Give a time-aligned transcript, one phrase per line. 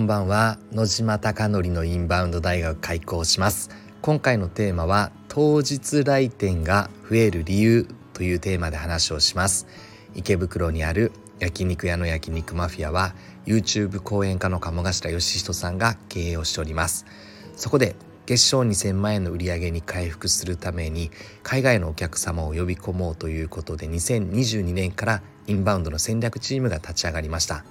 [0.00, 0.58] んばんは。
[0.72, 3.68] 野島貴則のインバウンド大学開校します。
[4.00, 9.66] 今回のテーマは当日来店が増える理由というテーマで話をします。
[10.14, 13.14] 池袋にある焼肉屋の焼肉マフィアは
[13.44, 17.04] YouTube 講演家の鴨頭義人さんが経営をしております。
[17.56, 21.10] そこで月賞2000万円の売り上げに回復するために
[21.42, 27.64] 海外のお客様を呼び込もうということで2022年からインバウンドの戦略チームが立ち上がりました。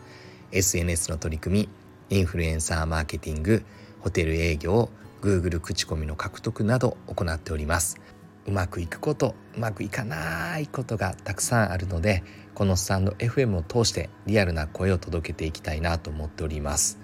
[0.52, 3.64] SNS の取り組みインフルエンサーマーケティング
[4.00, 4.90] ホテル営業
[5.22, 8.00] Google 口コミの獲得など行っております。
[8.48, 12.24] うまくいくことうまくいかないことがたくさんあるので
[12.56, 16.98] このスタンド FM を通してリアルな声を届けていきたいなと思っております。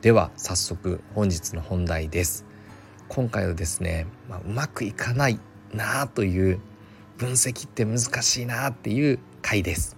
[0.00, 2.44] では早速本日の本題です。
[3.08, 5.38] 今回はですね、まあ、うまくいかない
[5.72, 6.60] なあという
[7.16, 9.96] 分析って難しいなっていう回です。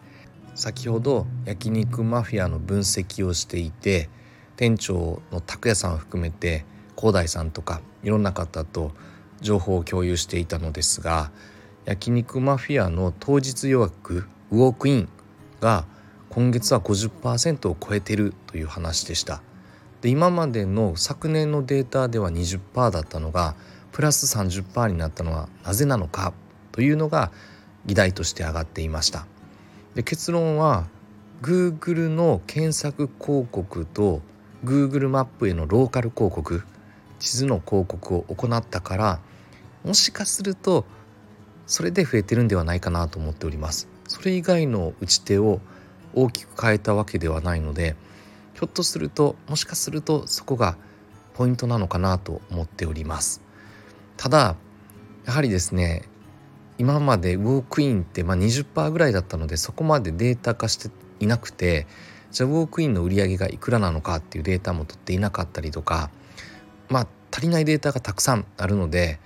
[0.54, 4.10] 先ほど焼肉マフィアの分析をしていて
[4.56, 6.64] 店長の拓也さんを含めて
[6.96, 8.92] 広大さんとかいろんな方と
[9.40, 11.30] 情報を共有していたのですが
[11.84, 15.08] 焼肉マフィアの当日予約ウォークイン
[15.60, 15.86] が
[16.30, 19.40] 今月は50%を超えてるという話でした。
[20.00, 23.54] で今までの昨年のデータでは20%だったのが
[23.92, 26.34] プラス30%になったのはなぜなのか
[26.72, 27.30] というのが
[27.86, 29.26] 議題として上がっていました。
[29.94, 30.88] で結論は
[31.40, 34.20] Google の検索広告と
[34.64, 36.64] Google マップへのローカル広告
[37.18, 39.20] 地図の広告を行ったから
[39.84, 40.84] もしかすると
[41.66, 43.88] それで増えてるんではないかなと思っております。
[44.06, 45.60] それ以外の打ち手を
[46.14, 47.96] 大きく変えたわけではないので
[48.52, 50.76] ひょっとするともしかするとそこが
[51.34, 53.42] ポイントなのかなと思っております。
[54.16, 54.56] ただ
[55.24, 56.02] やはりですね
[56.78, 61.86] 今までウォークインってま20%ぐらいだったのでそこまでデータ化していなくて
[62.34, 66.10] じゃあウォークインの売り上げがいくらなのかっていうデータも取っていなかったりとか
[66.88, 69.20] まあ足りないデータがたくさんあるので、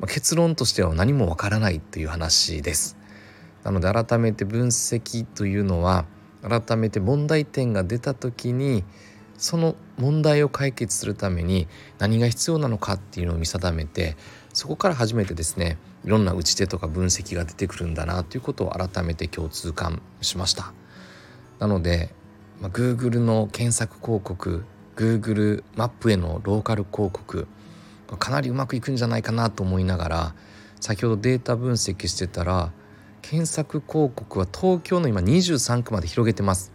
[0.00, 2.96] まあ、結論としては何もわからないという話です。
[3.62, 6.04] なので改めて分析というのは
[6.42, 8.82] 改めて問題点が出た時に
[9.36, 11.68] その問題を解決するために
[11.98, 14.16] 何が必要なのかっていうのを見定めて
[14.52, 20.72] そこから初めてですねいろんな打ち手とか分析が出てくるんだなということを改めて共通感しました
[21.58, 22.14] なので、
[22.60, 24.64] まあ、Google の検索広告
[24.96, 27.46] Google マップへのローカル広告
[28.18, 30.34] かなりうまくいくんじゃないかなと思いながら
[30.80, 32.72] 先ほどデータ分析してたら
[33.22, 36.72] 検索広告は東京の今23区まで広げてます。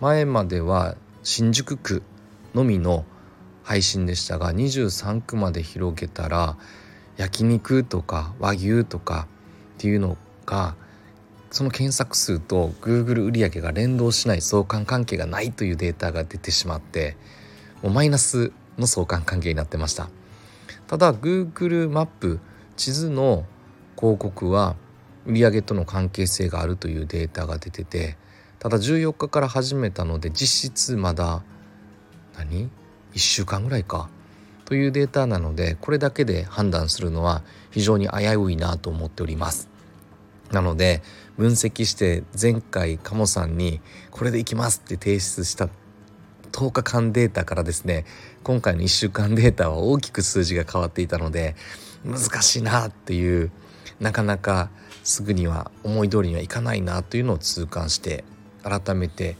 [0.00, 2.02] 前までは新宿区
[2.54, 3.04] のみの
[3.62, 6.56] 配信でしたが23区まで広げたら
[7.16, 9.28] 焼肉とか和牛とか
[9.74, 10.16] っていうの
[10.46, 10.74] が
[11.52, 17.14] その検索数と Google 売上が連動しない相関関係がないというデータが出てしまって
[17.82, 20.08] もうマイナスの相関関係になってました。
[20.86, 22.40] ただ Google マップ
[22.76, 23.44] 地図の
[23.98, 24.76] 広告は
[25.26, 28.16] 売上との関係性があるというデータが出てて
[28.58, 31.42] ただ14日から始めたので実質まだ
[32.36, 32.70] 何
[33.12, 34.08] ?1 週間ぐらいか。
[34.64, 39.71] というデータなのでこれだけで判断するのは非常に危ういなと思っております。
[40.52, 41.02] なので
[41.36, 43.80] 分析して前回鴨さんに
[44.10, 45.68] これでいきますって提出した
[46.52, 48.04] 10日間データからですね
[48.44, 51.56] 今回の1週間データは大きく数字が変わっていたので
[52.04, 53.50] 難しいなっていう
[54.00, 54.70] なかなか
[55.02, 58.24] すぐには思い通りにはいかないなというのを痛感して
[58.62, 59.36] 改めて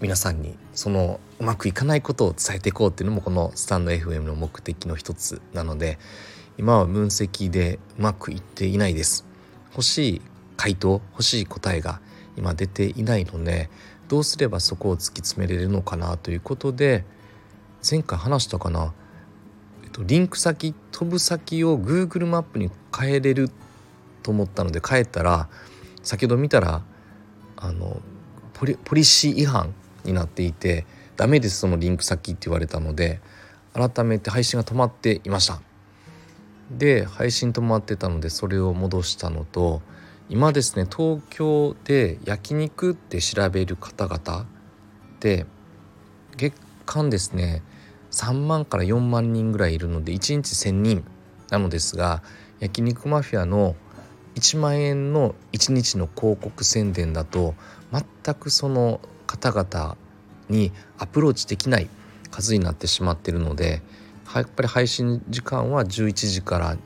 [0.00, 5.98] 皆さんにそのうまくいかないことを伝えていこうっていうのもこのスタンド FM の目的の一つなので
[6.58, 9.27] 今は分析でうまくいっていないです。
[9.72, 10.22] 欲しい
[10.56, 12.00] 回答欲しい答えが
[12.36, 13.70] 今出ていないので
[14.08, 17.04] どうすればそこを突き詰めれるのかなということで
[17.88, 18.92] 前回話したかな、
[19.84, 23.50] えっと、リンク先飛ぶ先を Google マップに変えれる
[24.22, 25.48] と思ったので変えたら
[26.02, 26.82] 先ほど見たら
[27.56, 28.00] あの
[28.54, 29.74] ポリポリシー違反
[30.04, 30.86] になっていて
[31.16, 33.20] ダメですそのリンク先って言われたので
[33.74, 35.67] 改めて配信が止まっていました。
[36.70, 39.80] で配信止まってたのでそれを戻したのと
[40.28, 44.46] 今ですね東京で焼肉って調べる方々
[45.20, 45.46] で
[46.36, 46.54] 月
[46.84, 47.62] 間ですね
[48.10, 51.04] 3万から4万人ぐらいいるので1日1,000人
[51.50, 52.22] なのですが
[52.60, 53.74] 焼肉マフィアの
[54.34, 57.54] 1万円の1日の広告宣伝だと
[57.92, 59.96] 全くその方々
[60.48, 61.88] にアプローチできない
[62.30, 63.82] 数になってしまっているので
[64.34, 66.76] やっぱり配信時間は11時から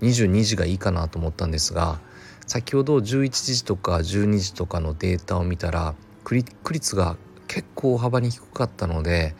[0.00, 1.98] 22時がいいかなと思ったんですが
[2.46, 5.94] 先ほど11時とか12時とかのデータを見たら
[6.24, 7.16] クリック率が
[7.48, 9.34] 結構大幅に低かったので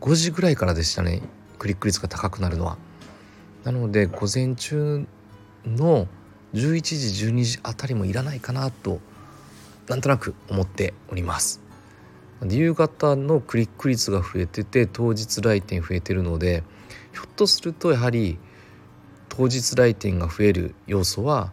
[0.00, 1.20] 5時ぐらいからでしたね
[1.58, 2.78] クリック率が高くなるのは。
[3.64, 5.06] なので午前中
[5.66, 6.08] の
[6.54, 9.00] 11時12時あたりもいらないかなと
[9.88, 11.60] なんとなく思っております
[12.48, 16.62] 夕方のクリック率が増えてて当日来店増えてるので
[17.12, 18.38] ひょっとするとやはり
[19.28, 21.52] 当日来店が増える要素は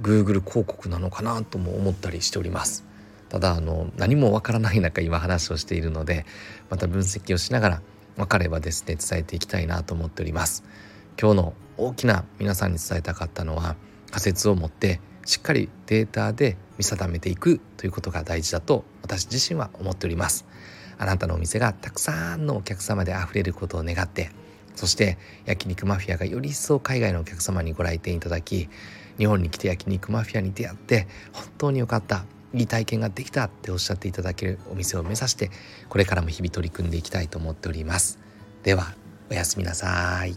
[0.00, 2.84] Google 広告なのかなとも思ったりしております。
[3.28, 6.26] ただあの何もわからない中今話をしているので
[6.68, 7.82] また分析をしながら
[8.16, 10.64] 分かればですね伝えていきたいなと思っております。
[11.18, 13.76] 今日の大きな皆さんに伝えたかったのは
[14.10, 20.46] 仮説を持ってしっかりデータで見定めていくということが大事だと私自身は思っております。
[20.98, 24.30] あなたのお店がたくさんのお客様であふれることを願って
[24.76, 28.68] そして焼肉マフィアがより一層海外のお客様にご来店いただき
[29.18, 32.24] 日本に来て焼肉マフィアに出会って本当に良かった
[32.54, 35.50] いい体験ができたっておっしゃっていただけるお店を目指して
[35.88, 38.18] これからも日々取り組んでいきたいと思っております。
[38.62, 38.94] では
[39.30, 40.36] おやすみなさい。